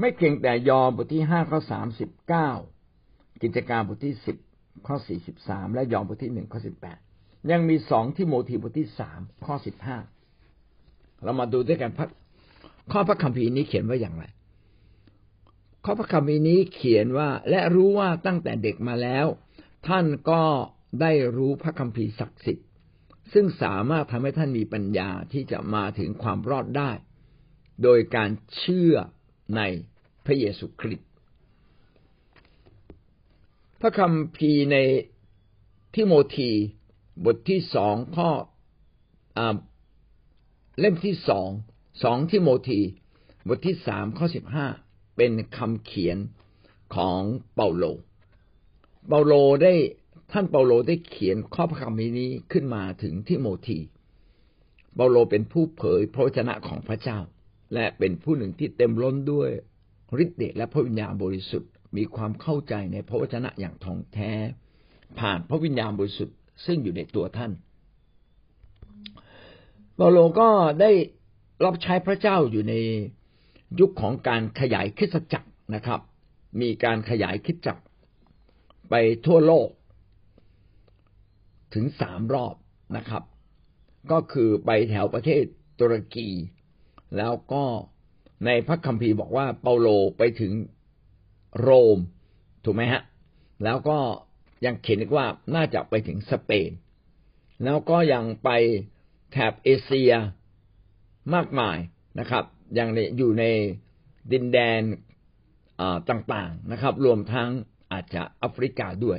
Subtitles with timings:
[0.00, 2.50] ไม่เพียงแต่ยอบทที่ห้าข้อสามสิบเก้า
[3.42, 4.36] กิจการบทที่สิบ
[4.86, 6.98] ข้อสี่สิบสามและยอห์นบทที่หนึ่งข้อสิบแปด
[7.50, 9.98] ยังมีสองที่โมทีบทที่สามข้อสิบห้า
[11.22, 12.08] เรามาดูด้วยกันพระ
[12.92, 14.24] ข้อพระคัมภีร์นี้เขียนว่าอย่างไร
[15.84, 19.26] ข้อพระคัมภีร์นี้เขียนว่า และรู้ว่าตั้งแต่เด็กมาแล้ว
[19.88, 20.42] ท่านก็
[21.00, 22.66] ได้รู้พระคัมภีร์ศักดิ์สิทธิ์
[23.32, 26.90] ซึ่งสามารถทำให้ท่านมีปัญญาที่จะมาถึงความรอดได้
[27.82, 28.94] โดยการเชื่อ
[29.56, 29.62] ใน
[30.30, 31.08] ระเยซูคริสต์
[33.80, 34.76] พระคัมภีใน
[35.94, 36.50] ทิโมธี
[37.24, 38.30] บทที่สองข้อ
[39.38, 39.40] อ
[40.80, 41.48] เล่มที่สอง
[42.02, 42.80] สองทิโมธี
[43.48, 44.66] บทที่สามข้อสิบห้า
[45.16, 46.18] เป็นคำเขียน
[46.94, 47.20] ของ
[47.54, 47.84] เปาโล
[49.08, 49.74] เปาโลได้
[50.32, 53.78] ท่านเปาโลได้เขียนข้อพระคัมภีนี้ขึ้นมาถึงทิโมธี
[54.94, 57.18] เปาโลเป็นผู้เผยพระวจนะของพระเจ้า
[57.74, 59.50] และเป็นผู้หนึ่งที่เต็มล้นด้วย
[60.22, 64.32] ฤทธิ์เดชและพระวิญญาณบริสุทธิ์ มีความเข้าใจในพระวจนะอย่างท่องแท้
[65.18, 67.52] ผ่านพระวิญญาณบริสุทธิ์ซึ่งอยู่ในตัวท่าน
[69.96, 70.48] เปาโลก็
[70.80, 70.90] ได้
[71.64, 72.74] รับใช้พระเจ้าอยู่ใน
[73.80, 76.00] ยุคของการขยายคริสตจักรนะครับ
[76.60, 77.82] มีการขยายคริสตจักร
[78.90, 78.94] ไป
[79.26, 79.68] ทั่วโลก
[81.74, 82.54] ถึงสามรอบ
[82.96, 83.22] นะครับ
[84.10, 85.42] ก็คือไปแถวประเทศ
[85.80, 86.28] ตุรกี
[87.16, 87.64] แล้วก็
[88.46, 89.88] ในพระคัมภีร์บอกว่าเปาโล
[90.18, 90.52] ไปถึง
[91.60, 91.98] โรม
[92.64, 93.02] ถูกไหมฮะ
[93.64, 93.98] แล้วก็
[94.66, 96.70] ยังเขียนอีกว่าน่าจะไปถึงสเปน
[97.64, 98.48] แล้วก็ยังไป
[99.32, 100.12] แถบเอเชีย
[101.34, 101.78] มากมาย
[102.18, 102.44] นะครับ
[102.78, 103.44] ยังอยู่ใน
[104.32, 104.80] ดินแดน
[106.10, 107.50] ต่างๆนะครับ รวมทั้ง
[107.92, 109.18] อาจจะแอฟริกาด้วย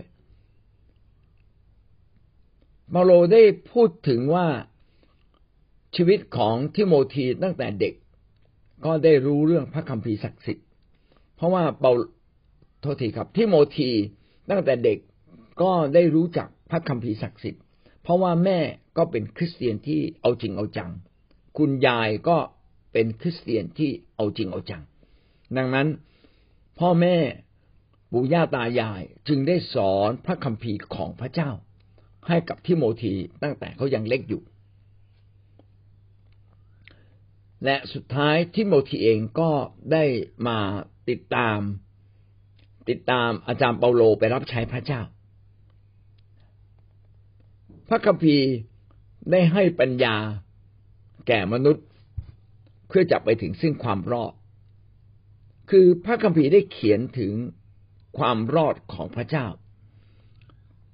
[2.91, 3.41] เปาโลได้
[3.71, 4.47] พูดถึงว่า
[5.95, 7.93] ชีวิตของทิโมธีตั้งแต่เด็ก
[8.85, 10.65] ก็ได้รู้เรื่องพระคัมภีร์ศักดิ์สิทธิ์
[11.35, 11.91] เพราะว่าเปา
[12.81, 13.89] โทษทีครับทิโมธี
[14.49, 14.97] ตั้งแต่เด็ก
[15.61, 17.61] ก็ได้รู้จักพระคัมภีร์ศักดิ์สิทธิ์
[18.03, 18.59] เพราะว่าแม่
[18.97, 20.91] ก็เป็นคริสเตียนที่เอาจริงเอาจัง
[21.57, 22.37] คุณยายก็
[22.93, 24.83] เป็นคริสเตียนที่เอาจริงเอาจัง
[25.57, 25.87] ดังนั้น
[26.79, 27.15] พ่อแม่
[28.11, 31.49] ปู่ย่าตายายจึงได้สอนพระคัมภีร์ของพระเจ้า
[32.27, 34.41] ให้กับทิโมธีตั้งแต่เขายังเล็กอยู่
[37.65, 39.51] และสุดท้ายทิโมธีเองก็
[39.91, 40.03] ได้
[40.47, 40.59] มา
[41.09, 41.59] ติดตาม
[42.89, 45.01] ติดตามอาจารย์เปาโลไปรับใช้พระเจ้า
[47.89, 48.47] พระคัมภีร์
[49.31, 50.15] ได้ให้ปัญญา
[51.27, 51.85] แก่มนุษย์
[52.87, 54.33] เพื่อจะไปถึงซึ่งความรอด
[55.69, 57.33] คือพระคัมภีร์ได้เขียนถึง
[58.17, 59.47] ความรอดของพระเจ้า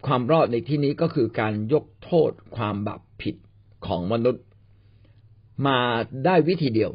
[0.08, 3.36] ความรอดในที่นี้ก็คือการยกโทษความบาปผิด
[3.88, 4.44] ของมนุษย์
[5.66, 5.78] มา
[6.26, 6.92] ได้วิธีเดียว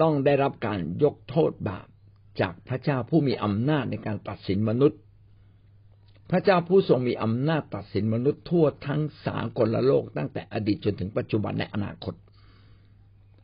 [0.00, 1.86] ต้องได้รับการยกโทษบาป
[2.40, 5.00] จากพระเจ้าผู้มีอำนาจในการตัดสินมนุษย์
[6.30, 12.14] พระเจ้าผู้ทรงมีอำนาจตัดสินมนุษย์ทั่วทั้งสากลโลกตั้งแต่อดีตจนถึงปัจจุบันในอนาคต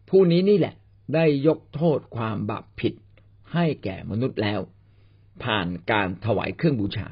[0.08, 0.74] ผู้นี้นี่แหละ
[1.14, 2.94] ได้ยกโทษความบาปผิด
[3.54, 4.60] ให้แก่มนุษย์แล้ว
[5.42, 7.06] ผ่านการถวายเครื่องบูชา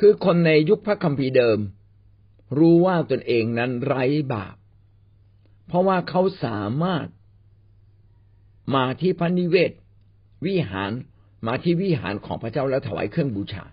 [0.00, 1.58] คือคนในยุคพระคัมภีร์เดิม
[2.58, 4.04] รู้ว่าตนเองนั้นไร้
[4.34, 4.56] บาป
[5.66, 7.06] เพราะว่าเขาสามารถ
[8.74, 9.72] มาที่พระนิเวศ
[10.46, 10.90] วิหาร
[11.46, 13.64] มาที่วิหารของพระเจ้าแล้วถวายเครื่องบูชา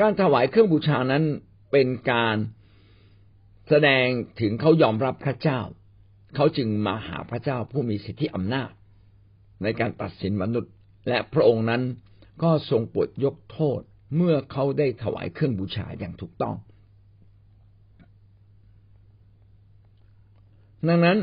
[0.00, 1.24] การถวายเครื่องบูชานั้น
[1.72, 2.36] เป็นการ
[3.68, 4.06] แสดง
[4.40, 5.60] ถึงเขายอมรับพระเจ้า
[6.34, 8.70] เขาจึงมาหาพระเจ้าผู้มีสิทธิอำนาจ
[9.62, 10.72] ในการตัดสินมนุษย์
[11.08, 11.82] และพระองค์นั้น
[12.42, 13.80] ก็ทรงโปรดยกโทษ
[14.16, 16.56] เมื่อเขาได้ถวายเครื่องบูชาอย่างถูกต้อง
[20.88, 21.18] ดังนั้น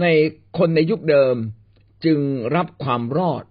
[0.00, 0.06] ใน
[0.58, 1.36] คนในยุคเดิม
[2.04, 2.18] จึง
[2.56, 3.44] รับความรอด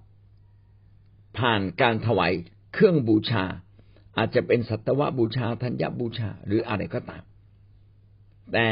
[1.38, 2.34] ผ่านการถวาย
[2.74, 3.46] เครื่องบูชา
[4.18, 7.24] อาจจะเป็นสัตวบูชาธัญญบูชาหรืออะไรก็ตาม
[8.54, 8.70] แต่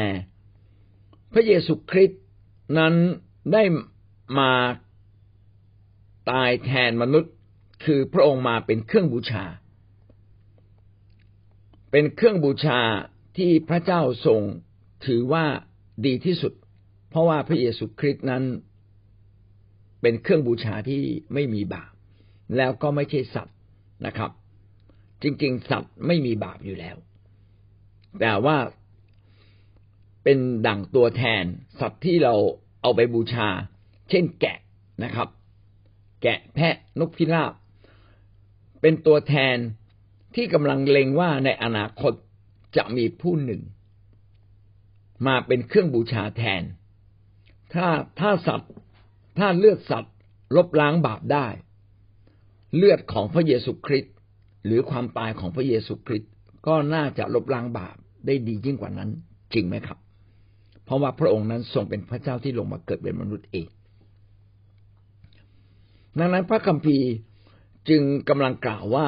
[1.32, 2.22] พระเยซูคริสต์
[2.78, 2.94] นั้น
[3.52, 3.62] ได้
[4.38, 4.52] มา
[6.30, 7.32] ตายแทนมนุษย์
[7.84, 9.44] คือพระองค์มาเป็นเครื่องบูชา
[11.90, 12.80] เป็นเครื่องบูชา
[13.36, 14.40] ที่พระเจ้าทรง
[15.06, 15.46] ถือว่า
[16.06, 16.52] ดีที่สุด
[17.10, 18.44] เพราะว่าพระเยซูคริสต์นั้น
[20.02, 21.02] เป็นเครื่องบูชาที่
[21.34, 21.92] ไม่มีบาป
[22.56, 23.56] แล้วก็ไม่ใช่สัตว์
[24.06, 24.30] นะครับ
[25.22, 26.96] จริง ๆ สัตว์ไม่มีบาปอยู่แล้ว
[28.20, 28.56] แต่ว่า
[30.24, 31.44] เป็นดั่งตัวแทน
[31.80, 32.34] สัตว์ที่เรา
[32.82, 33.48] เอาไปบูชา
[34.10, 34.58] เช่นแกะ
[35.04, 35.28] นะครับ
[36.22, 37.52] แกะแพะนกพิราบ
[38.80, 39.56] เป็นตัวแทน
[40.34, 42.12] ที่กำลังเล็งว่าในอนาคต
[42.76, 43.60] จะมีผู้หนึ่ง
[45.26, 46.62] มาเป็นเครื่องบูชาแทน
[47.74, 47.88] ถ้า
[48.20, 48.72] ถ้าสัตว์
[49.38, 50.14] ถ้าเลือดสัตว์
[50.56, 51.46] ลบล้างบาปได้
[52.76, 54.14] เลือดของพระเยซูคริสต์
[54.64, 56.30] หรือความตายของพระเยซูคริสต์
[56.66, 57.96] ก็น่าจะลบล้างบาป
[58.26, 59.10] ได้ดียิ่งกว่านั้น
[59.54, 59.98] จริงไหมครับ
[60.84, 63.66] เพราะว่าพระองค์นั้นทรงเป็นพระเจ้าที่ลงมาเกิดเป็นมนุษย์เอง
[66.18, 67.08] ดังนั้นพระคัมภีร์
[67.88, 69.06] จึงกำลังกล่าวว่า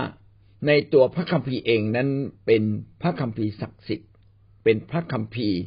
[0.66, 2.08] ในตัวพระคัมภีร์เองนั้น
[2.46, 2.62] เป็น
[3.02, 4.10] พระคัมภีร์ศักดิ์สิทธิ์
[4.64, 5.58] เป็นพระคัมภีร์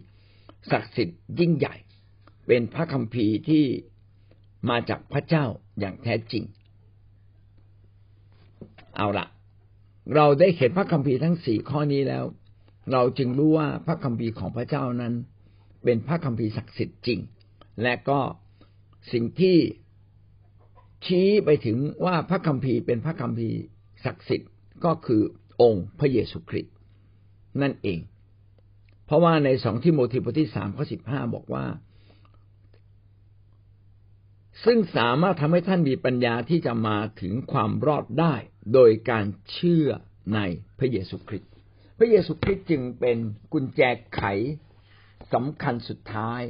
[0.71, 1.75] ศักดิ์สิทธิ์ยิ่งใหญ่
[2.47, 3.65] เป็นพระคัมภีร์ที่
[4.69, 5.45] มาจากพระเจ้า
[5.79, 6.43] อย่างแท้จริง
[8.97, 9.27] เอาละ
[10.15, 12.25] เราได้เห็นพระคัมภีร์ทั้งสี่ข้อนี้แล้ว
[12.91, 15.13] เราจึงรู้ว่าพระคัมภีร์ของพระเจ้านั้น
[15.83, 17.19] เป็นพระคัมภีร์ศักดิ์สิทธิ์จริง
[17.83, 18.19] และก็
[19.11, 19.57] สิ่งที่
[21.05, 23.59] ชี้ไปถึงว่าพระคัมภีร์เป็นพระคัมภีร์
[24.05, 24.51] ศักดิ์สิทธิ์
[24.85, 25.21] ก็คือ
[25.61, 26.73] องค์พระเยซูคริสต์
[27.61, 27.99] นั่นเอง
[29.05, 31.65] เพราะว่าในสองทิโมธีบทที่สามข้อสิบห้าบอกว่า
[34.63, 38.33] ซึ่งสามารถทำให้ท่านมีปัญญาที่จะมาถึงความรอดได้
[38.73, 39.87] โดยการเชื่อ
[40.35, 40.39] ใน
[40.77, 41.51] พระเยซูคริสต์
[41.97, 43.17] พระเยซูคริสต์จึงเป็น
[43.53, 43.81] กุญแจ
[44.15, 44.21] ไข
[45.33, 46.41] สำคัญสุดท้าย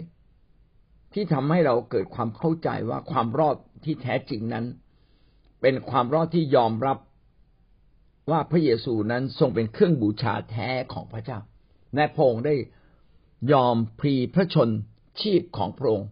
[1.13, 4.65] ที่ทำให้เราเกิดความเข้าใจว่าความรอดที่แท้จริงนั้น
[5.61, 6.97] เป็นความรอดที่ยอมรับ
[8.31, 11.39] ว่าพระเยซูนั้นทรงเป็นเครื่องบูชาแท้ของพระเจ้า
[11.95, 12.55] และพระองค์ได้
[13.51, 14.69] ยอมพรีพระชน
[15.21, 16.07] ชีพของพระองค์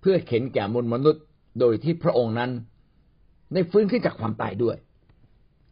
[0.00, 1.24] เพื่อเข็นแก่มวลมนุษย์
[1.60, 2.50] โดยที่พระองค์นั้น
[3.52, 4.76] ได้ฟื้นขึ้นจากความตายด้วย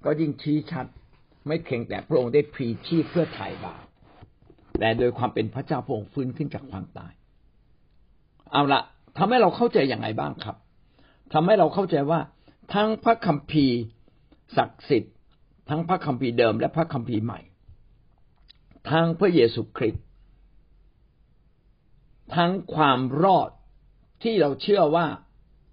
[0.05, 0.87] ก็ยิ่งชี้ชัด
[1.47, 3.83] ไม่เพียงแต่พระองค์ได้พรีชีพเพื่อไถ่บาป
[4.81, 7.13] แต่โดยความเป็นพระเจ้าพระองค์ฟื้นขึ้นจากความตาย
[8.53, 8.81] เอาละ
[9.19, 10.57] ทำให้เราเข้าใจอย่างไรบ้างครับ
[11.33, 12.21] ทำให้เราเข้าใจว่า
[12.75, 13.79] ทั้งพระคัมภีร์
[14.57, 15.15] ศักดิ์สิทธิ์
[15.69, 17.41] ทั้งพระคัมภีร์เดิมและพระคัมภีร์ใหม่
[18.91, 20.05] ทั้งพระเยซูคริสต์
[22.37, 23.51] ทั้งความรอด
[24.23, 25.07] ที่เราเชื่อว่า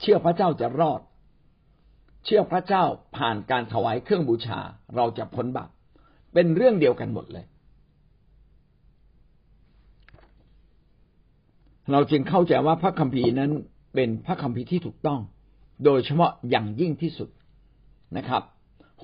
[0.02, 1.02] เชื่อพระเจ้าจะรอด
[2.26, 2.84] เชื่อพระเจ้า
[3.16, 4.60] ผ่านการถวายเครื่องบูชา
[4.96, 5.70] เราจะพ้นบาป
[6.34, 7.46] เป็นเรื่องเดียวกันหมดเลย
[11.92, 13.52] เราจึงเข้าใจว่าพระคัมภีร์นั้น
[13.94, 15.20] เป็นพระคัมภีร์ที่ถูกต้อง
[15.86, 17.30] โดยเฉพาะอย่างยิ่งที่สุด
[18.18, 18.44] นะครับ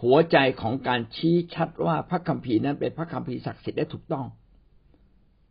[0.01, 4.25] หัวใจของการชี้ชัดว่าพระคัมภีร์นั้นเป็นพระคัมภีร์ศักดิ์สิทธิ์และถูกต้อง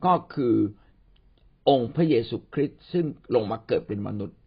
[0.05, 0.57] ก็คือ
[1.69, 4.39] องค์พระเยซูคริสต์ซึ่งลงมาเกิดเป็นมนุษย์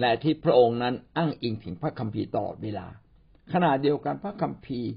[0.00, 2.86] และที่พระองค์นั้นอ้างอิงถึงพระคัมภีร์ตลอดเวลา
[3.52, 4.90] ขณะเดียวกันพระคัมภีร์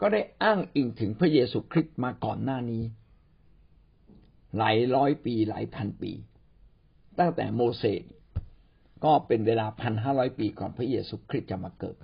[0.00, 2.82] ก็ได้อ้างอิงถึงพระเยซูคริสต์มาก่อนหน้านี้
[4.56, 6.12] หลายร้อยปีหลายพันปี
[7.18, 8.02] ตั้งแต่โมเสส
[9.04, 11.96] ก็เป็นเวลาพันห้าร้อยปีก่อนพระเยซูคริสต์จะมาเกิด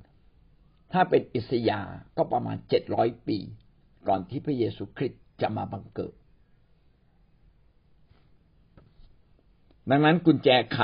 [0.92, 1.80] ถ้าเป็นอิสยา
[2.16, 3.38] ก็ประมาณเจ็ดร้อยปี
[4.08, 6.14] ก่อนที่พระเยซูคริสต์จะมาบังเกิด
[9.90, 10.80] ดังนั้นกุญแจไข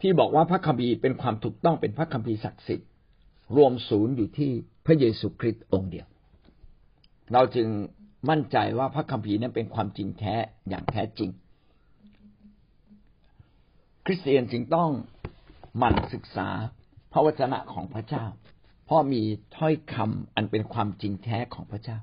[0.00, 2.88] ที่บอกว่าพระคัมภีร์เป็นความถูกต้องเป็นพระคัมภีร์ศักดิ์สิทธิ์
[3.56, 4.50] รวมศูนย์อยู่ที่
[4.86, 6.06] พระเยซูคริสต์องค์เดียว
[7.32, 7.68] เราจึง
[8.30, 10.34] มั่นใจว่าพระคัมภีร์นั้นเป็นความจริงแท้
[10.68, 11.30] อย่างแท้จริง
[14.04, 14.90] คริสเตียนจึงต้อง
[15.78, 16.48] หมั่นศึกษา
[17.12, 18.24] พระวจนะของพระเจ้า
[18.84, 19.22] เพราะมี
[19.56, 21.98] ถ้อยคำอันเป็นความจริงแท้ของพระเจ้า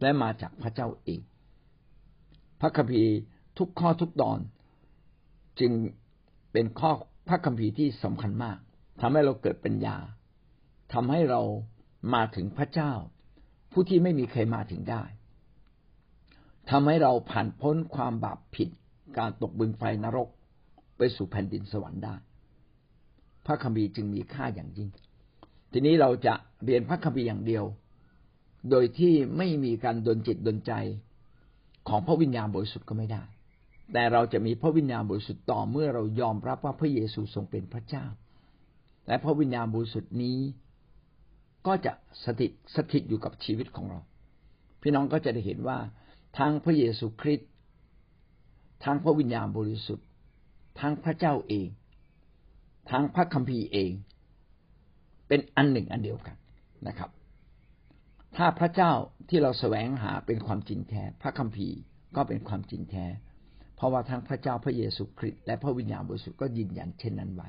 [0.00, 1.20] และมาจากพระเจ้าเอง
[2.60, 3.12] พระคัมภีร์
[3.58, 4.38] ทุกข้อทุกตอน
[5.60, 5.72] จึง
[6.52, 6.90] เป็นข้อ
[7.28, 8.58] พระคัมภีร์ที่สำคัญมาก
[9.00, 9.96] ทำให้เราเกิดปัญญา
[10.92, 11.42] ทำให้เรา
[12.14, 12.92] มาถึงพระเจ้า
[13.72, 15.02] ผู้ที่ไม่มีใครมาถึงได้
[16.70, 18.68] ทำให้เราผ่านพ้นความบาปผิด
[19.18, 20.28] การตกบึงไฟนรก
[20.96, 22.16] ไปสู่แผ่นดินสวรรค์ได้
[23.46, 24.90] พระคัมภีร์จึงมีค่าอย่างยิ่ง
[25.72, 27.64] ทีนี้เราจะเรียนพระคัมภีร์อย่างเดียว
[28.70, 30.72] โดยที่ไม่มีการดลจิตดลใจ
[31.88, 33.22] ของพระวิญญาณบริสุทธิ์ก็ไม่ได้
[33.92, 38.04] แต่เราจะมีพระวิญญาณบริสุทธิ์ต่อเมื่อเรายอมรับว่าพระเยซูทรงเป็นพระเจ้า
[39.06, 40.38] และพระวิญญาณบริสุทธิ์นี้
[41.66, 41.92] ก็จะ
[42.24, 44.00] สถิตสถิตอยู่กับชีวิตของเรา
[44.82, 45.78] พี่น้องก็จะได้เห็นว่า
[46.38, 47.50] ทั้งพระเยซูคริสต์
[48.84, 50.06] ทั้งพระวิญญาณบริสุทธิ์
[50.80, 51.68] ทั้งพระเจ้าเอง
[52.90, 53.90] ทั้งพระคัมภีร์เอง
[55.28, 56.36] เป็นอันหนึ่งอันเดียวกัน
[56.88, 57.10] นะครับ
[58.36, 58.92] ถ้าพระเจ้า
[59.28, 61.76] ที่เราแสวงหาเป็นความจริงแท้พระคัมภีร์
[62.16, 63.06] ก็เป็นความจริงแท้
[63.76, 67.48] เพราะว่าทั้งพระเจ้าพระเยซูคริสต์และพระวิญญาณบริสุทธิ์ก็ยืนยันเช่นนั้นไว้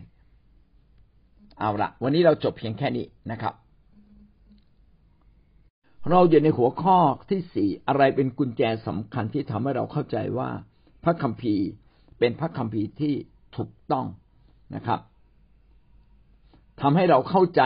[1.60, 3.54] เอาละวันนี้เราจบเพียงแค่นี้นะครับ
[6.10, 6.98] เราอยู่ในหัวข้อ
[7.30, 10.50] ที่สี่อะไรเป็นกุญแจสำคัญที่ทำให้เราเข้าใจว่า
[11.04, 11.66] พระคัมภีร์
[12.20, 13.14] เป็นพระคัมภีร์ที่
[13.56, 14.06] ถูกต้อง
[14.76, 15.00] นะครับ
[16.82, 17.62] ทำให้เราเข้าใจ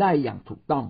[0.00, 0.84] ได้อย่างถูกต้อง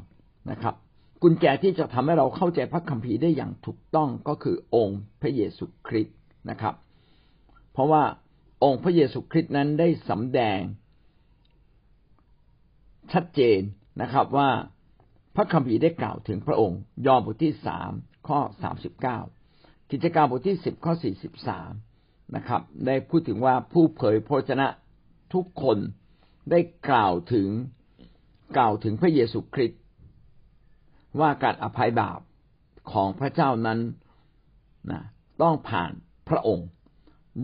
[0.50, 0.75] นะครับ
[1.23, 6.17] กุญแจที่จะทำให้เราเข้าใจพระคัมภีร์ได้อย่างถูกต้องก็คือองค์พระเยซูคริสต์
[6.50, 6.75] นะครับ
[7.73, 8.02] เพราะว่า
[8.64, 10.61] องค์พระเยซูคริสต์นั้นได้สำแดง
[13.12, 13.61] ชัดเจน
[14.02, 14.50] นะครับว่า
[15.37, 17.90] พระคัมภีร์ได้กล่าวถึงพระองค์ ยอห์นบทที่สาม
[18.29, 19.19] ข้อสามสิบเก้า
[19.90, 21.73] กิจการบทที่สิบข้อสี่สิบสาม
[22.37, 24.67] นะครับ ได้พูดถึงว่าผู้เผยพระชนะ
[25.35, 25.79] ทุกคน
[26.51, 27.49] ได้กล่าวถึง
[28.57, 29.81] กล่าวถึงพระเยซูคริสต์
[31.21, 32.21] ว่าการอภัยบาป
[32.93, 33.81] ของพระเจ้านั้น
[34.91, 35.03] นะ
[35.43, 35.93] ต้องผ่าน
[36.29, 36.69] พระองค์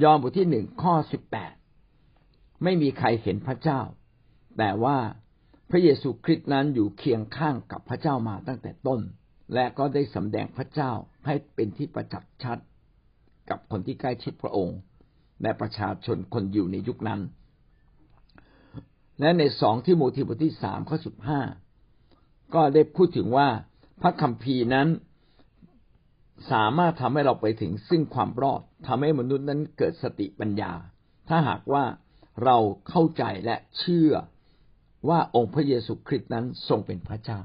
[0.03, 1.55] ยอห์นบทที่หนึ่งข้อสิบแปด
[2.62, 3.81] ไม่มีใครเห็นพระเจ้า
[4.59, 4.99] แต่ว่า
[5.71, 9.00] พระเยซูคริสต์นั้นอยู่เคียงข้างกับพระเจ้ามาตั้งแต่ต้น
[9.55, 10.93] และก็ได้สำแดงพระเจ้า
[11.26, 12.59] ให้เป็นที่ประจักษ์ชัด
[13.50, 14.79] กับคนที่ใกล้ชิดพระองค์
[15.43, 17.21] และประชาชนคนอยู่ในยุคนั้น
[19.20, 21.40] และในสองที่โมธีบทที่สามข้อสิบห้า
[22.54, 23.49] ก็ได้พูดถึงว่า
[24.02, 24.88] พระคัมภีร์นั้น
[26.52, 30.73] สามารถทำให้เราไปถึงซึ่งความรอดทำให้มนุษย์นั้นเกิดสติปัญญา
[31.28, 31.85] ถ้าหากว่า
[32.44, 32.56] เรา
[32.88, 34.12] เข้าใจและเชื่อ
[35.08, 37.40] ว่าองค์พระเยซูคริสต์นั้นทรงเป็นพระเจ้า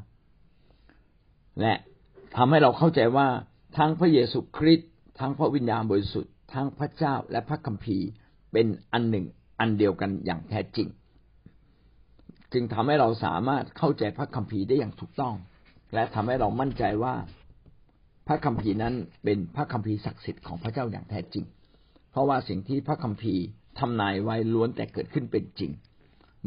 [1.61, 1.73] และ
[2.35, 3.27] ทำให้เราเข้าใจว่า
[3.77, 8.07] ทั้งพระเยซูคริสต์ทั้งพระวิญญาณบริสุทธิ์ทั้งพระเจ้าและพระคัมภีร์
[8.51, 9.25] เป็นอันหนึ่ง
[9.59, 10.87] อันเดียวกันอย่างแท้จริง
[12.53, 15.35] จึงทำให้เราสามารถเข้าใจพระคัมภีร์ได้อย่างถูกต้อง
[15.93, 17.15] และทำให้เรามั่นใจว่า
[18.27, 18.93] พระคัมภีร์นั้น
[19.23, 21.45] เป็นพระคัมภีร์ศักดิ์สิทธิ์ของพระเจ้าอย่างแท้จริง
[22.11, 23.43] เพราะว่าสิ่งที่พระคัมภีร์
[23.79, 25.71] ทำนายไว้ล้วนแต่เกิดขึ้นเป็นจริง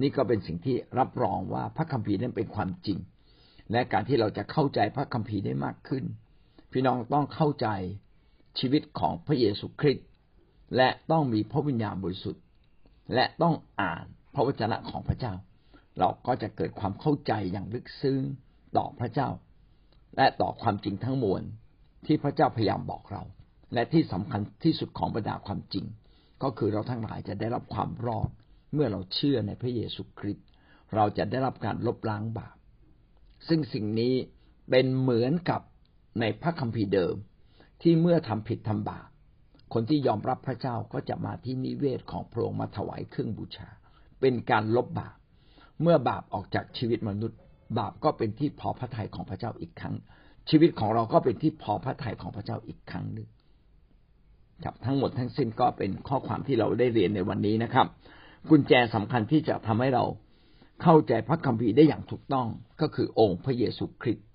[0.00, 2.98] นี่ก็เป็นสิ่งที่รับรองว่าพระคัมภีร์นั้นเป็นความจริง
[3.72, 6.04] และการที่เราจะเข้าใจพระคัมภีร์ได้มากขึ้น
[6.72, 7.68] พี่น้องต้องเข้าใจ
[8.58, 10.06] ชีวิตของพระเยซูคริสต์
[10.76, 12.42] และต้องมีพระวิญญาณบริสุทธิ์
[13.14, 15.34] และต้องอ่านพระวจนะของพระเจ้า
[15.98, 18.20] เราก็จะเกิดความเข้าใจอย่างลึกซึ้ง
[18.76, 19.28] ต่อพระเจ้า
[20.16, 21.42] และต่อความจริงทั้งมวล
[22.06, 23.22] ที่พระเจ้าพยายามบอกเรา
[23.74, 25.84] และที่สำคัญที่สุดของบรรดาความจริง
[26.42, 28.30] ก็คือเราทั้งหลายจะได้รับความรอด
[28.72, 30.46] เมื่อเราเชื่อในพระเยซูคริสต์
[30.94, 32.56] เราจะได้รับการลบล้างบาป
[33.48, 34.14] ซึ่งสิ่งนี้
[34.70, 35.60] เป็นเหมือนกับ
[36.20, 37.14] ในพระคัมภีร์เดิม
[37.82, 39.08] ที่เมื่อทำผิดทำบาป
[39.72, 43.68] คนที่ยอมรับพระเจ้าก็จะมาที่นิเวศของพระองค์มาถวายเครื่องบูชา
[44.20, 45.16] เป็นการลบบาป
[45.82, 47.38] เมื่อบาปออกจากชีวิตมนุษย์
[47.78, 49.94] บาปก็เป็นที่พอพระทัยของพระเจ้าอีกครั้ง
[50.50, 53.28] ชีวิตของเราก็เป็นที่พอพระทัยของพระเจ้าอีกครั้งหนึ่ง
[54.64, 57.86] ครับทั้งหมดทั้งสิ้นก็เป็นข้อความที่เราได้เรียนในวันนี้นะครับ
[58.48, 60.04] กุญแจสำคัญที่จะทำให้เรา
[60.82, 62.46] เข้าใจพระคัมภีร์ได้อย่างถูกต้อง
[62.80, 64.26] ก็คือองค์พระเยซูคริสต์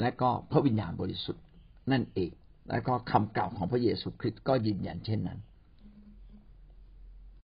[0.00, 1.44] และก็พระวิญญาณบริสุทธิ์
[1.92, 2.30] นั่นเอง
[2.70, 5.38] และก็คำกล่าวของพระเยซูคริสต์ก็ยืนยันเช่นนั้น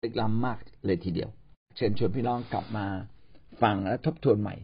[0.01, 1.31] เล็กล้ำมากเลยทีเดียว
[1.77, 2.87] เชิญชวนพี่น้องกลับมา
[3.63, 4.57] ฟังและทบทวนใหม่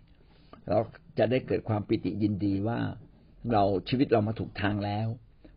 [0.69, 0.79] เรา
[1.19, 2.79] จะได้เกิดความปิติยินดีว่า
[3.53, 5.07] เราชีวิตเรามาถูกทางแล้ว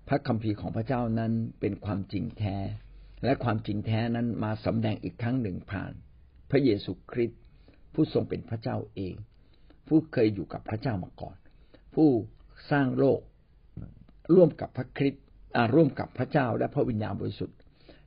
[0.08, 2.58] พระคัมภีร์ของพระเจ้านั้นเป็นความจริงแท้
[3.24, 5.94] และความจริงแท้นั้นมาสำแดงอีกครั้งหนึ่งผ่าน
[6.52, 7.42] พระเยซูคริสต์
[7.94, 9.16] ผู้ทรงเป็นพระเจ้าเอง
[9.88, 11.36] ผู้เคยอยู่กับพระเจ้ามาก่อน
[11.96, 12.10] ผู้
[12.72, 13.20] สร้างโลก
[14.36, 15.24] ร่วมกับพระคริสต์
[15.76, 17.58] ร่วมกับพระเจ้าและพระวิญญาณบริสุทธิ์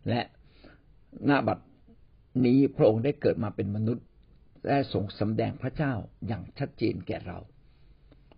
[0.09, 0.21] และ
[1.26, 1.59] หน้าบัด
[2.47, 4.05] นี้พระองค์ได้เกิดมาเป็นมนุษย์
[4.66, 5.93] และทรงสำแดงพระเจ้า
[6.26, 7.38] อย่างชัดเจนแก่เรา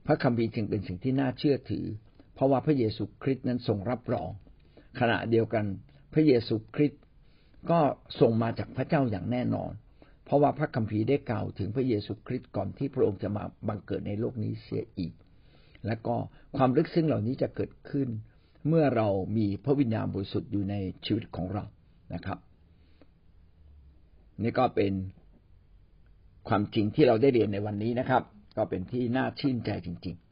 [0.07, 1.87] พระคัมภีร์จึงเป็นสิ่งที่น่าเชื่อถือ
[2.35, 4.29] เพราะว่าพระเยซูคริสต์นั้นทรงรับรอง
[5.01, 5.65] ขณะเดียวกัน
[6.13, 7.03] พระเยซูคริสต์
[7.71, 7.81] ก็
[8.21, 9.73] ทรงมาจากพระเจ้าอย่างแน่นอน
[10.25, 15.13] เพราะว่าพระคัมภีร์ได้กล่าวถึงพระเยซูคริสต์ก่อนที่พระองค์จะมาบังเกิดในโลกนี้เสียอีก
[15.87, 16.15] และก็
[16.57, 18.09] ความลึกซึ้งเหล่านี้จะเกิดขึ้น
[18.69, 20.75] เมื่อเรามีพระวิญญาณบริสุทธิ์อยู่ใน
[21.05, 21.65] ชีวิตของเรา
[22.15, 22.39] นะครับ
[24.43, 24.93] นี่ก็เป็น
[26.49, 28.23] ความจริงที่เราได้เรียนในวันนี้นะครับ
[28.57, 30.29] ก็เป็นที่น่าชื่นใจจริงๆ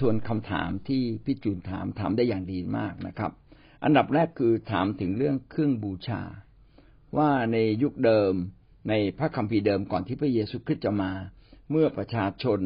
[0.00, 3.32] ทวนคำถามที่พี่จูนถามถามได้อย่างดีมากนะครับ
[3.84, 6.22] อันดับแรกคือถามถึงเรื่องเครื่องบูชา
[7.16, 8.32] ว่าในยุคเดิม
[8.88, 11.12] ในพระคัมภีร์เดิมก่อนที่พระเยซูคริสต์จะมา
[11.70, 12.60] เมื่อประชาชน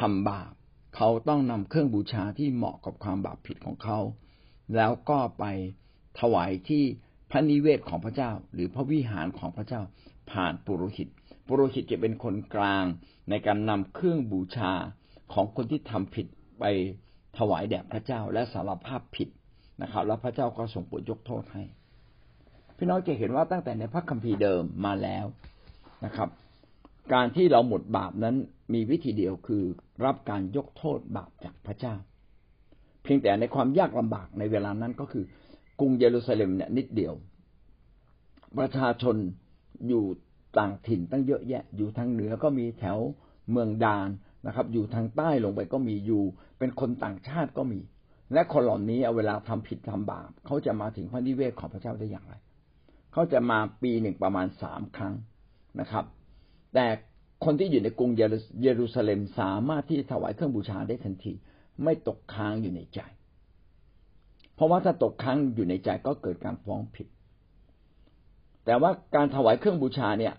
[0.00, 0.52] ทำบาป
[0.96, 3.98] เขาต้องนำเครื่องบูชาที่เหมาะกับความบาปผิดของเขา
[4.76, 5.44] แล้วก็ไป
[6.20, 6.84] ถวายที่
[7.36, 9.80] ระนิเวศของพระเจ้า หรือพระวิหารของพระเจ้า
[10.30, 11.08] ผ่านปุโรหิต
[11.46, 12.84] ปุโรหิตจะเป็นคนกลาง
[13.30, 14.72] ในการนำเครื่องบูชา
[15.32, 16.26] ของคนที่ทำผิด
[16.60, 16.64] ไป
[17.38, 19.28] ถวายแด่พระเจ้าและสารภาพผิด
[19.82, 21.64] นะครับ แล้วพระเจ้าก็ส่งโปรดยกโทษให้
[22.76, 25.26] พี่น้องจะเห็นว่าตั้งแต่ในพระคัมภีร์เดิมมาแล้ว
[26.04, 26.28] นะครับ
[27.12, 28.36] การที่เราหมดบาปนั้น
[28.74, 29.62] มีวิธีเดียวคือ
[30.04, 31.94] รับการยกโทษบาปจากพระเจ้า
[33.02, 35.24] เพียงแต่ในความยากลำบากในเวลานั้นก็คือ
[35.80, 37.14] กรุงเยรูซาเล็มเนี่ยนิดเดียว
[38.58, 39.16] ประชาชน
[39.88, 40.04] อยู่
[40.58, 42.98] ต่างถิ่นตั้งเยอะแยะ อยู่ทางเหนือก็มีแถว
[43.50, 44.08] เมืองดาน
[44.46, 46.22] นะครับ อยู่ทางใต้ลงไปก็มีอยู่
[46.58, 47.80] เป็นคนต่างชาติก็มี
[48.32, 52.34] และคนเหล่านี้เอาเวลาทำผิดทำบาปเขาจะมาถึงพระนิเวศของพระเจ้าได้อย่างไร
[53.12, 55.14] เขาจะมาปีหนึ่งประมาณสามครั้ง
[55.80, 56.04] นะครับ
[56.74, 56.86] แต่
[57.44, 58.10] คนที่อยู่ในกรุง
[58.62, 61.32] เยรูซาเล็มสามารถที่ถวายเครื่องบูชาได้ทันที
[61.82, 63.00] ไม่ตกค้างอยู่ในใจ
[64.56, 67.06] เพราะว่าถ้าตกค้างอยู่ในใจก็เกิดการฟ้องผิด
[68.64, 70.34] แต่ว่าการถวายเครื่องบูชาเนี่ย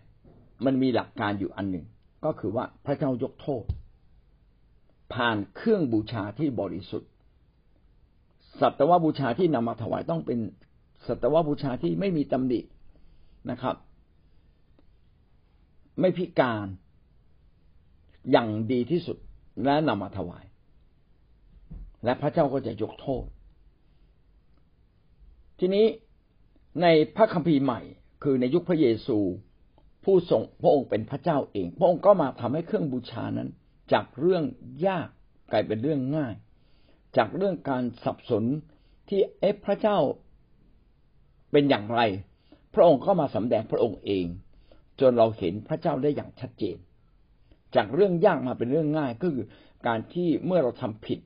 [0.66, 1.86] มันมีหลักการอยู่อันหนึ่ง
[2.26, 3.64] ก็คือว่าพระเจ้ายกโทษ
[5.14, 7.12] ผ่านเครื่องบูชาที่บริสุทธิ์
[8.60, 10.40] สัตวบูชาที่นำมาถวายต้องเป็น
[11.08, 12.60] สัตวบูชาที่ไม่มีตำหนิ
[13.52, 13.76] นะครับ
[16.00, 16.68] ไม่พิการ
[18.32, 19.18] อย่างดีที่สุด
[19.64, 20.46] และนำมาถวาย
[22.04, 23.24] และพระเจ้าก็จะยกโทษ
[25.60, 25.86] ทีนี้
[26.82, 27.82] ในพระคัมภีร์ใหม่
[28.24, 29.18] คือในยุคพระเยซู
[30.04, 33.50] ผู้ทรงพระองค์เป็นพระเจ้าเอง พระองค์ก็มาทำให้เครื่องบูชานั้น
[33.94, 34.44] จากเรื่อง
[34.88, 35.08] ยาก
[35.52, 36.34] กลายเป็นเรื่องง่าย
[37.18, 38.44] จากเรื่องการสับสน
[39.10, 39.98] ที่เอฟพระเจ้า
[41.52, 42.02] เป็นอย่างไร
[42.74, 44.26] พระองค์ก็มาสำแดงพระองค์เอง
[45.00, 46.78] จนเราเห็นพระเจ้าได้อย่างชัดเจน
[47.76, 49.46] จากเรื่องยากมาเป็นเรื่องง่ายก็คือ
[49.88, 51.20] การที่เมื่อเราทำผิด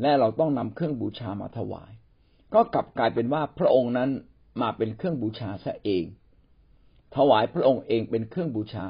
[0.00, 1.92] และเราต้องนำเครื่องบูชามาถวาย
[2.54, 4.10] ก็กลับกลายเป็นว่าพระองค์นั้น
[4.60, 6.04] มาเป็นเครื่องบูชาซะเอง
[7.16, 8.84] ถวายพระองค์เองเป็นเครื่องบูชา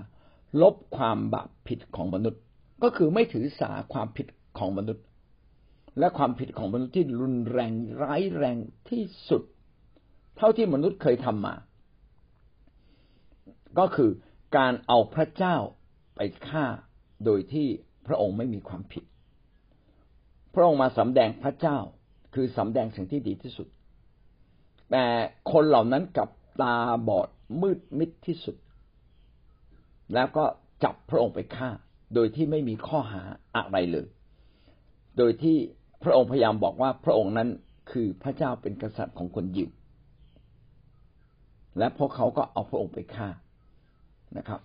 [0.63, 2.41] ลบความบาปผิดของมนุษย์
[2.83, 4.27] ก็คือไม่ถือสาความผิด
[4.59, 5.05] ของมนุษย์
[5.99, 8.57] และความผิดของมนุษย์ที่รุนแรงร้ายแรง
[8.89, 9.43] ที่สุด
[10.37, 11.55] เท่าที่มนุษย์เคยทำมา
[13.79, 14.11] ก็คือ
[14.57, 15.57] การเอาพระเจ้า
[16.17, 16.65] ไปฆ่า
[17.25, 17.69] โดยที่
[18.07, 19.05] พระองค์ไม่มีความผิด
[20.55, 21.79] พระองค์มาสำแดงพระเจ้า
[22.35, 23.69] คือสำแดงสิ่งที่ดีที่สุด
[24.91, 25.05] แต่
[25.53, 26.29] คนเหล่านั้นกับ
[26.63, 26.77] ตา
[27.09, 27.29] บอด
[27.61, 28.57] มืดมิดที่สุด
[30.15, 30.45] แล้วก็
[30.85, 31.71] จับพระองค์ไปฆ่า
[32.15, 33.23] โดยที่ไม่มีข้อหา
[33.57, 34.07] อะไรเลย
[35.19, 35.57] โดยที่
[36.03, 37.49] พระองค์พยายามบอกว่าพระองค์นั้น
[37.91, 39.71] คือพระเจ้าเป็นกษัตริย์ของคนยิว
[41.79, 43.29] และพวกเขาก็เอาพระองค์ไปฆ่า
[44.39, 44.61] นะครับ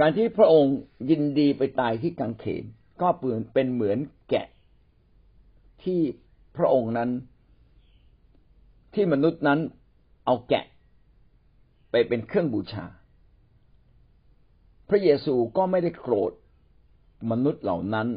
[0.00, 0.74] การที่พระองค์
[1.10, 2.64] ยินดีไปตายที่กังเขน
[3.02, 3.98] ก็เปลือนเป็นเหมือน
[4.30, 4.46] แกะ
[5.82, 6.00] ที่
[6.56, 7.10] พระองค์นั้น
[8.94, 9.60] ที่มนุษย์นั้น
[10.26, 10.66] เอาแกะ
[11.90, 12.86] ไปเป็นเครื่องบูชา
[14.88, 16.32] พระเยซูก็ไม่ได้โกรธ
[17.30, 18.08] มนุษย์เหล่านั้น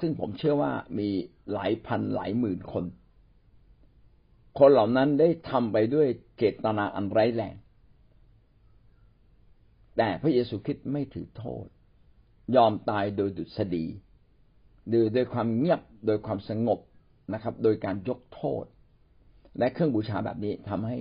[0.00, 1.08] ซึ่งผมเชื่อว่ามี
[1.52, 2.84] หลายพันหลายหมื่นคน
[4.58, 7.54] คนเหล่านั้นได้ทำไปด้วยเจตนาอันไร้แรง
[9.96, 11.66] แต่พระเยซูคริสต์ไม่ถือโทษ
[12.56, 13.86] ยอมตายโดยดุษฎี
[14.88, 16.80] โดยโดยความเงียบโดยความสงบ
[17.34, 18.64] นะครับ โดยการยกโทษ
[19.58, 20.96] และเครื่องบูชาแบบนี้ทำให้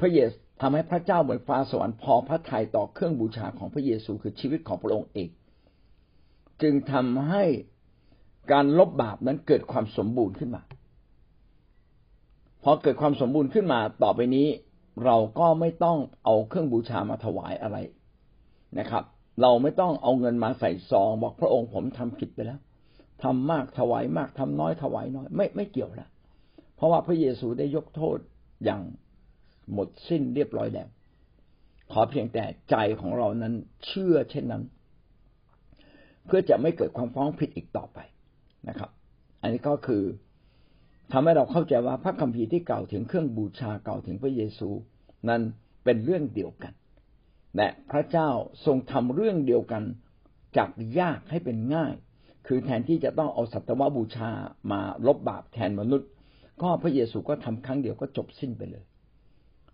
[0.00, 5.28] พระเยซูทำให้พระเจ้าบนฟ้าสวรรค์พอพระทัยต่อเครื่องบูชาของพระเยซูคือชีวิตของพระองค์เอง
[6.62, 7.44] จึงทำให้
[8.52, 10.62] การลบบาปนั้นเกิดความสมบูรณ์ขึ้นมา
[12.62, 14.48] พอเกิดความสมบูรณ์ขึ้นมาต่อไปนี้
[15.04, 17.76] เราก็ไม่ต้องเอาเครื่องบูชามาถวายอะไร
[18.78, 19.04] นะครับ
[19.42, 22.60] เราไม่ต้องเอาเงินมาใส่ซอง บอกพระองค์ผมทำผิดไปแล้ว
[23.22, 26.10] ทำมากถวายมากทำน้อยถวายน้อย ไม่ไม่เกี่ยวแล้ว
[26.76, 28.18] เพราะว่าพระเยซูได้ยกโทษ
[28.64, 28.82] อย่าง
[29.72, 30.88] หมดสิ้นเรียบร้อยแล้ว
[31.92, 33.54] ขอเพียงแต่ใจของเรานั้น
[33.86, 34.62] เชื่อเช่นนั้น
[36.26, 37.98] เพื่อจะไม่เกิดความฟ้องผิดอีกต่อไป
[38.68, 38.90] นะครับ
[39.40, 40.02] อันนี้ก็คือ
[41.12, 44.68] ทำให้เราเข้าใจว่าพระคัมภีร์ที่กล่าวถึงเครื่องบูชาเก่าถึงพระเยซู
[45.28, 45.42] นั้น
[45.84, 46.72] เป็นเรื่องเดียวกัน
[47.56, 48.28] และพระเจ้า
[48.66, 49.82] ทรงทำเรื่องเดียวกัน
[50.56, 51.94] จากยากให้เป็นง่าย
[52.46, 54.30] คือแทนที่จะต้องเอาสัตวบูชา
[54.72, 56.08] มาลบบาปแทนมนุษย์
[56.62, 58.84] ก็พระเยซูก็ทำครั้งเดียวก็จบสิ้นไปเลย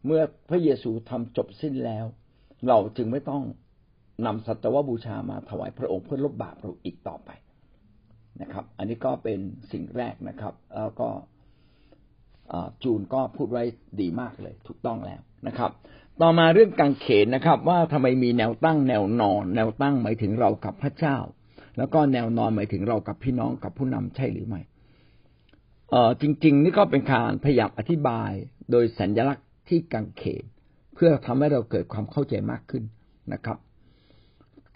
[0.06, 2.06] เมื่อพระเยซูทำจบสิ้นแล้ว
[2.68, 3.42] เราจึงไม่ต้อง
[4.26, 7.30] นำสัตวบูชามาถวายพระองค์เพื่อลบบาปเราอีกต่อไป
[8.42, 9.40] นะครับ อันนี้ก็เป็น
[9.72, 11.08] สิ่งแรกนะครับ แล้วก็
[12.82, 13.64] จูนก็พูดไว้
[14.00, 15.70] ดีมากเลย ถูกต้องแล้วนะครับ
[16.22, 21.16] ต่อมาเรื่องกางเขนนะครับ ว่าทำไมมีแนวตั้งแนวนอน แนวตั้งหมายถึงเรากับพระเจ้า
[21.76, 24.60] แล้วก็แนวนอนหมายถึงเรากับพี่น้องกับผู้นำใช่หรือไม่
[25.90, 28.30] เออจริง ๆ นี่ก็เป็นการพยายามอธิบาย
[28.70, 30.44] โดยสัญลักษณ์ที่กางเขน
[30.94, 32.84] เพื่อทำให้เราเกิดความเข้าใจมากขึ้น
[33.32, 33.58] นะครับ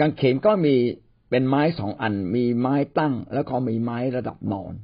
[0.00, 0.74] กางเขนก็มี
[1.30, 4.74] เป็นไม้สองอัน มีไม้ตั้ง แล้วก็มีไม้ระดับนอน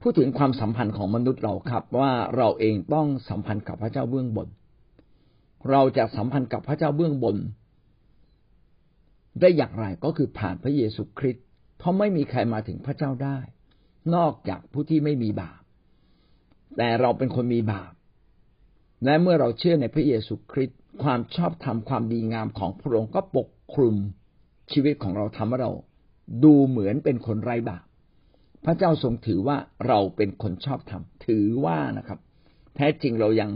[0.00, 4.48] พูดถึงความสัมพันธ์ของมนุษย์เราครับ ว่าเราเองต้องสัมพันธ์กับพระเจ้าเบื้องบน
[5.70, 7.36] เราจะสัมพันธ์กับพระเจ้าเบื้องบน
[9.40, 11.44] ได้อย่างไรก็คือผ่านพระเยซูคริสต์
[11.78, 13.38] เพราะไม่มีใครมาถึงพระเจ้าได้
[14.14, 15.62] นอกจากผู้ที่ไม่มีบาป
[16.76, 17.92] แต่เราเป็นคนมีบาป
[19.04, 23.96] และเมื่อเราเชื่อในพระเยซูคริสต์ความชอบธรรมความดีงามของพระองค์ก็ปกคลุม
[24.72, 25.72] ชีวิตของเราทำให้เรา
[26.44, 27.84] ดูเหมือนเป็นคนไร้บาป
[28.64, 32.18] พระเจ้าทรงถือว่าเราเป็นคนชอบธรรมถือว่านะครับ
[32.76, 33.50] แท้จริงเรายัง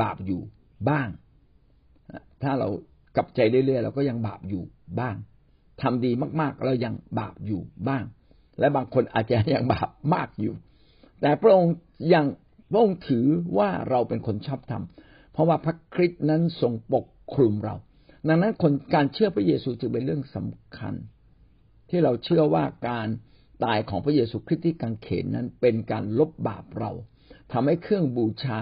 [0.00, 0.40] บาปอยู่
[0.88, 1.08] บ้าง
[2.42, 2.68] ถ้าเรา
[3.16, 4.62] กลับใจเรื่อยๆเราก็ยังบาปอยู่
[5.00, 5.16] บ้าง
[5.82, 8.04] ทำดีมากๆเรายังบาปอยู่บ้าง
[8.58, 10.54] และบางคนอาจจะยังบาปมากอยู่
[11.20, 11.74] แต่พระองค์
[12.14, 12.26] ยัง
[12.70, 13.26] พระองค์ถือ
[13.58, 14.84] ว่าเราเป็นคนชอบธรรม
[15.32, 17.74] เพราะว่าพระคริสต์นั้นทรงปกคลุมเรา
[18.28, 20.94] ดังนั้นคนการเชื่อพระเยซูจึงเป็นเรื่องสำคัญ
[21.90, 23.08] ที่เราเชื่อว่าการ
[23.64, 26.92] ตายของพระเยซูคริสต์ที่กังเขนนั้นเป็นการลบบาปเรา
[27.52, 28.60] ทำให้เครื่องบูชา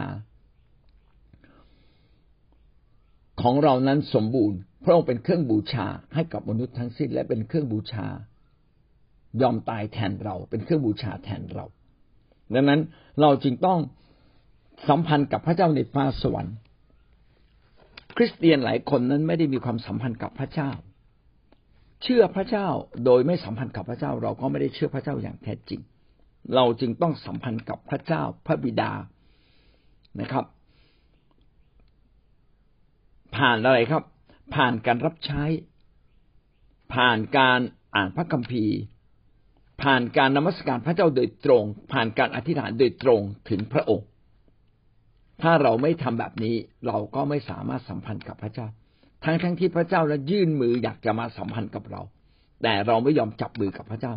[3.40, 8.06] ของเรานั้นสมบูรณ์ พระองค์เป็นเครื่องบูชาให้กับมนุษย์ทั้งสิ้น และเป็นเครื่องบูชา
[9.42, 11.64] ยอมตายแทนเรา เป็นเครื่องบูชาแทนเรา
[12.54, 12.80] ดังนั้น
[13.20, 13.78] เราจึงต้อง
[14.88, 16.56] สัมพันธ์กับพระเจ้าในฟ้าสวรรค์
[18.16, 20.70] คริสเตียนหลายคนนั้นไม่ได้มีความสัมพันธ์กับพระเจ้า
[22.02, 22.68] เชื่อพระเจ้า
[23.04, 25.80] โดยไม่สัมพันธ์กับพระเจ้า เราก็ไม่ได้เชื่อพระเจ้าอย่างแท้จริง
[26.54, 28.92] เราจึงต้องสัมพันธ์กับพระเจ้าพระบิดา
[30.20, 30.44] นะครับ
[33.36, 34.02] ผ่านอะไรครับ
[34.54, 35.42] ผ่านการรับใช้
[36.94, 37.60] ผ่านการ
[37.94, 38.76] อ่านพระคัมภีร์
[39.82, 44.06] ผ่านการนมัสการพระเจ้าโดยตรง ผ่านการอธิษฐานโดยตรงถึงพระองค์
[45.42, 46.54] ถ้าเราไม่ทำแบบนี้
[46.86, 48.66] เราก็ไม่สามารถสัมพันธ์กับพระเจ้า
[49.24, 52.02] ทั้งทั้งที่พระเจ้าและยื่นมืออยากจะมาสัมพันธ์กับเรา
[52.62, 54.14] แต่เราไม่ยอมจับมือกับพระเจ้า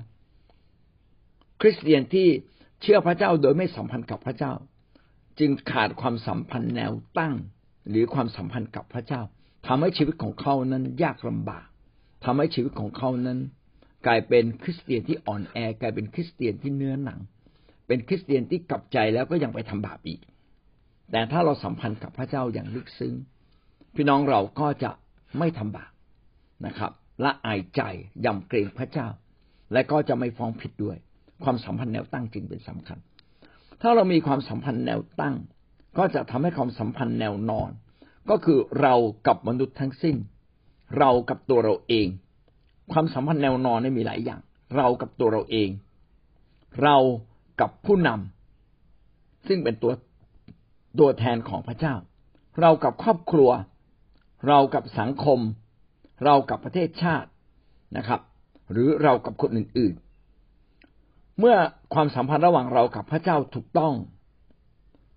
[1.61, 2.27] คริสเตียนที่
[2.81, 4.53] เชื่อพระเจ้าโดยไม่สัมพันธ์กับพระเจ้า
[5.39, 7.35] จึงขาดความสัมพันธ์แนวตั้ง
[7.89, 9.21] หรือความสัมพันธ์กับพระเจ้า
[9.67, 11.67] ทำให้ชีวิตของเขานั้นยากลำบาก
[12.25, 13.39] ทำให้ชีวิตของเขานั้น
[14.05, 17.19] กลายเป็นคริสเตียนที่อ่อนแอกลายเป็นคริสเตียนที่เนื้อหนัง
[17.87, 20.21] เป็นคริสเตียนที่กลับใจแล้วก็ยังไปทำบาปอีก
[21.11, 23.13] แต่ถ้าเราสัมพันธ์กับพระเจ้าอย่างลึกซึ้ง
[23.95, 24.91] พี่น้องเราก็จะ
[25.39, 25.91] ไม่ทำบาป
[26.65, 26.91] นะครับ
[27.23, 27.81] ละอายใจ
[28.25, 29.07] ยำเกรงพระเจ้า
[29.73, 30.97] และก็จะไม่ฟ้องผิดด้วย
[31.43, 32.97] ความสัมพันธ์แนวตั้งจึงเป็นสำคัญ
[33.81, 35.35] ถ้าเรามีความสัมพันธ์แนวตั้ง
[35.97, 37.69] ก็จะทำให้ความสัมพันธ์แนวนอน
[38.29, 38.93] ก็คือเรา
[39.27, 40.15] กับมนุษย์ทั้งสิ้น
[40.99, 42.07] เรากับตัวเราเอง
[42.91, 44.41] ความสัมพันธ์แนวนอนนี่มีหลายอย่าง
[44.77, 45.69] เรากับตัวเราเอง
[46.83, 46.97] เรา
[47.61, 49.91] กับผู้นำซึ่งเป็นตัว
[50.99, 51.95] ตัวแทนของพระเจ้า
[52.61, 53.49] เรากับครอบครัว
[54.47, 55.39] เรากับสังคม
[56.25, 57.29] เรากับประเทศชาติ
[57.97, 58.21] นะครับ
[58.71, 59.93] หรือเรากับคนอื่น
[60.65, 61.55] ๆ เมื่อ
[61.93, 63.93] ความสัมพันธ์ระหว่างเรากับพระเจ้าถูกต้อง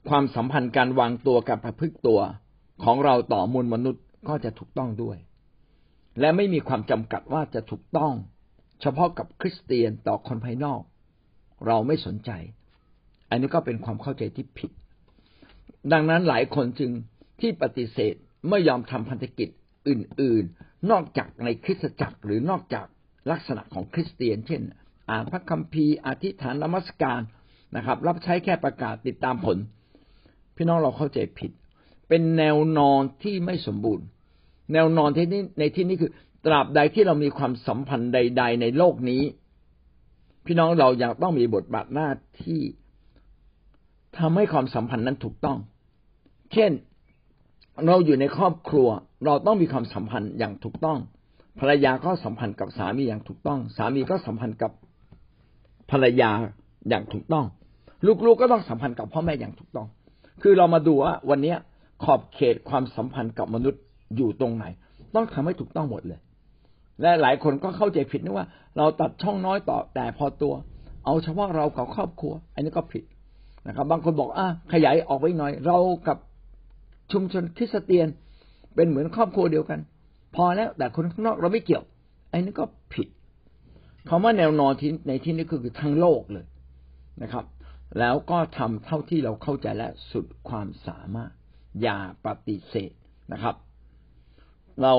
[0.09, 2.21] ความสัมพันธ์การวางตัวการประพฤติตัว
[2.85, 5.19] ของเราต่อมวลมนุษย์ก็จะถูกต้องด้วย
[6.21, 8.13] และไม่มีความจำกัดว่าจะถูกต้อง
[8.81, 10.81] เฉพาะกับคริสเตียนต่อคนภายนอก
[11.67, 12.31] เราไม่สนใจ
[13.31, 14.71] อันนี้ก็เป็นความเข้าใจที่ผิด
[15.93, 16.91] ดังนั้นหลายคนจึง
[17.41, 18.15] ที่ปฏิเสธ
[18.49, 19.49] ไม่ยอมทำพันธกิจ
[19.89, 22.87] อื่น ๆ นอกจากในคริสตจักรหรือนอกจาก
[23.31, 24.63] ลักษณะของคริสเตียน เช่น
[25.11, 27.21] อ่านพระคัมภีร์อธิษฐานนมัสการ
[27.77, 29.59] นะครับ รับใช้แค่ประกาศติดตามผล
[30.59, 31.51] พี่น้องเราเข้าใจผิด
[32.09, 34.07] เป็นแนวนอนที่ไม่สมบูรณ์
[34.73, 36.11] แนวนอนที่นี้ในที่นี้คือ
[36.47, 39.23] ตราบใดที่เรามีความสัมพันธ์ใด ๆ ในโลกนี้
[40.47, 42.11] พี่น้องเรายังต้องมีบทบาทหน้า
[42.45, 42.63] ที่
[44.19, 45.59] ทำให้ความสัมพันธ์นั้นถูกต้อง
[46.53, 46.73] เช่น
[47.87, 48.89] เราอยู่ในครอบครัว
[49.25, 50.99] เราต้องมีความสัมพันธ์อย่างถูกต้อง
[51.59, 54.73] ภรรยาก็สัมพันธ์กับสามีอย่างถูกต้อง สามีก็สัมพันธ์กับ
[55.91, 56.31] ภรรยา
[56.89, 57.47] อย่างถูกต้อง
[58.07, 59.87] ลูกๆกก็ต้องสัมพันธ์กับพ่อแม่อย่างถูกต้อง
[60.43, 61.55] คือเรามาดูว่าวันนี้
[62.05, 63.83] ขอบเขตความสัมพันธ์กับมนุษย์
[64.17, 64.65] อยู่ตรงไหน
[65.15, 66.21] ต้องทำให้ถูกต้องหมดเลย
[67.03, 68.47] และหลายคนก็เข้าใจผิดนะว่า
[68.77, 70.55] เราตัดช่องน้อยต่อแต่พอตัว
[71.05, 73.05] เอาเฉพาะเรากับครอบครัว อันนี้ก็ผิด
[73.67, 76.19] นะครับ บางคนบอกอะขยายออกไปหน่อย เรากับ
[77.13, 78.09] ชุมชนคริสเตียน
[78.75, 79.81] เป็นเหมือนครอบครัวเดียวกัน
[80.37, 81.85] พอแล้วแต่คนข้างนอกเราไม่เกี่ยว
[82.33, 83.09] อ้นี่ก็ผิด
[84.09, 86.47] คาว่าแนวนอนที่ในที่นี้คือทั้งโลกเลย
[87.23, 87.45] นะครับ
[87.99, 91.33] แล้วก็ทำเท่าที่เราเข้าใจและสุดความสามารถ
[91.83, 92.93] อย่าปฏิเสธ
[93.33, 93.57] นะครับ
[94.83, 94.95] เรา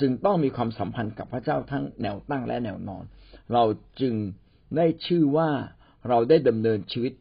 [0.00, 3.04] จึงต้องมีความสัมพันธ์กับพระเจ้าทั้งแนวตั้งและแนวนอน
[3.52, 3.64] เรา
[4.00, 4.14] จึง
[4.76, 5.50] ได้ชื่อว่า
[6.08, 7.12] เราได้ดำเนินชีวิต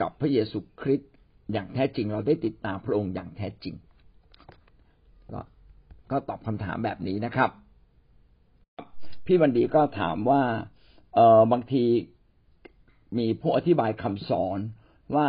[0.00, 1.12] กับพระเยซูคริสต์
[1.52, 3.74] อย่างแท้จริง เราได้ติดตามพระองค์อย่างแท้จริง
[5.32, 5.40] ก็
[6.10, 7.50] ก็ตอบคำถามแบบนี้นะครับ
[9.26, 10.42] พี่วันดีก็ถามว่า
[11.14, 11.84] เออบางที
[13.18, 14.58] มีผู้อธิบายคำสอน
[15.14, 15.28] ว่า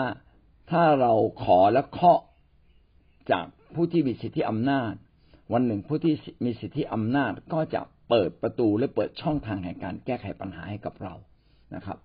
[0.71, 2.21] ถ้าเราขอและเคาะ
[3.31, 4.93] จากผู้ที่มีสิทธิอำนาจ
[5.53, 11.13] วันหนึ่งผู้ที่มีสิทธิอำนาจก็จะเปิดประตูและเปิดช่องทางแห่งการแก้ไขปัญหาให้กับเรา
[11.75, 11.97] นะครับ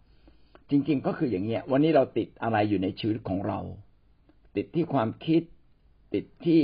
[0.71, 3.61] จริงๆก็คืออย่างเงี้ยวันนี้เราติดอะไรอยู่ในชีวิตของเรา
[4.57, 5.43] ติดที่ความคิด
[6.15, 6.63] ติดที่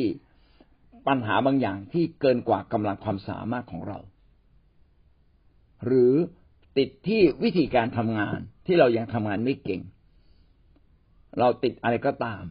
[1.08, 3.98] ปัญหาบางอย่างที่เกินกว่ากำลังความสามารถของเรา
[5.86, 6.14] หรือ
[6.78, 9.82] ติดที่วิธีการทำงาน ที่เรายังทำงานไม่เก่ง
[11.38, 12.44] เราติดอะไรก็ตาม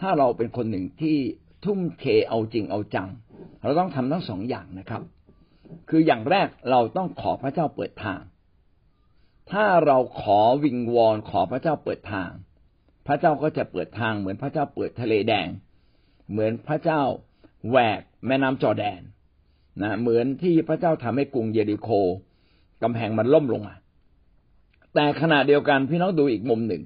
[0.00, 1.16] ถ้าเราเป็นคนหนึ่งที่
[1.64, 3.08] ทุ่มเทเอาจริงเอาจัง
[3.62, 5.02] เราต้องทำทั้งสองอย่างนะครับ
[5.88, 8.20] คืออย่างแรกเราต้องขอพระเจ้าเปิดทาง
[9.52, 12.30] ถ้าเราขอวิงวอนขอพระเจ้าเปิดทาง
[13.06, 15.48] พระเจ้าก็จะเปิดทาง เหมือนพระเจ้าเปิดทะเลแดง
[16.30, 17.00] เหมือนพระเจ้า
[17.70, 19.00] แหวกแม่น้ำจอแดน
[19.82, 21.88] นะเหมือนที่พระเจ้าทำให้กรุงเยริโค
[22.82, 23.74] กำแพงมันล่มลงมา
[24.94, 26.82] แต่ขณะเดียวกันพี่น้องดูอีกมุมหนึ่ง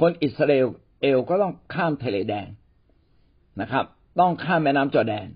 [0.00, 0.66] คนอิสราเอล
[1.00, 2.48] เอลก็ต้องข้ามทะเลแดง
[3.60, 3.84] นะครับ
[4.20, 5.28] ต้องข้ามแม่น้ำจอแดน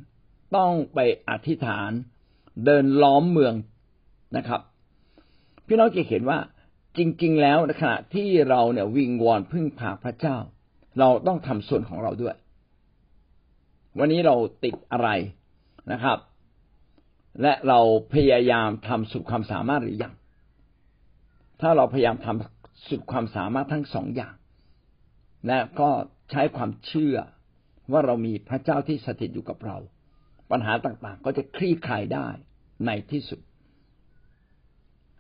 [0.57, 0.99] ต้องไป
[1.29, 1.91] อธิษฐาน
[2.65, 3.55] เดินล้อมเมือง
[4.37, 4.61] นะครับ
[5.67, 6.39] พี่น้องจะเห็นว่า
[6.99, 10.37] จริง ๆ แล้วในขณะที่เราเนี่ยวิงวอนพึ่งพาพระเจ้า
[10.99, 12.37] เราต้องทำส่วนของเราด้วย
[13.99, 15.09] วันนี้เราติดอะไร
[15.93, 16.19] นะครับ
[17.43, 17.81] และเรา
[18.15, 20.15] พยายามทำสุดความสามารถหรือยัง
[21.61, 24.35] ถ้าเราพยายามทำสุดความสามารถทั้งสองอย่าง
[25.47, 25.91] และก็
[26.31, 27.17] ใช้ความเชื่อ
[27.93, 29.77] ว่าเรามีพระเจ้าที่สถิตอยู่กับเรา
[30.51, 32.29] ปัญหาต่างๆ ก็จะคลี่คลายได้
[32.87, 33.41] ในที่สุด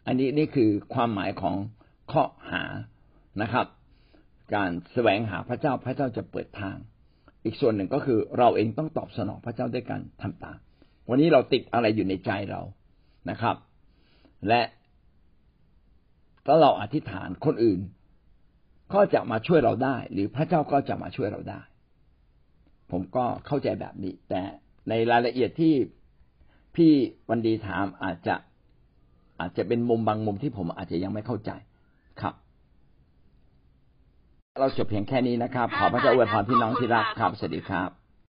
[0.07, 1.57] อันนี้นี่คือความหมายของ
[2.13, 2.63] ข้อหา
[3.43, 3.67] นะครับ
[4.55, 6.77] การแสวงหาพระเจ้าพระเจ้าจะเปิดทาง
[7.45, 10.59] อีกส่วนหนึ่งก็คือเราเองต้องตอบสนองพระเจ้าด้วยการทำตาม
[11.09, 12.63] วันนี้เราติดอะไรอยู่ในใจเรา
[13.31, 13.57] นะครับ
[14.49, 14.61] และ
[16.47, 17.81] ถ้าเราอธิษฐานคนอื่น
[18.95, 21.61] ก็จะมาช่วยเราได้ หรือพระเจ้าก็จะมาช่วยเราได้
[22.91, 24.43] ผมก็เข้าใจแบบนี้ แต่
[24.89, 25.75] ในรายละเอียดที่
[26.77, 26.93] พี่
[27.29, 28.35] วันดีถามอาจจะ
[29.41, 31.51] อาจจะเป็นมุมบางมุมที่ผมอาจจะยังไม่เข้าใจ
[32.21, 32.35] ครับ
[34.61, 38.04] เราจบเพียงแค่นี้นะครับ ขอพระเจ้าอวยพรพี่น้องที่รักครับสวัสดีครับ